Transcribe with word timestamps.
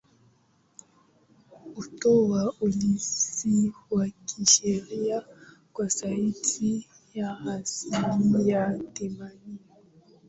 hutoa 1.75 2.53
ulinzi 2.61 3.73
wa 3.91 4.09
kisheria 4.25 5.23
kwa 5.73 5.87
zaidi 5.87 6.87
ya 7.13 7.39
asilimia 7.39 8.79
themanini 8.93 9.59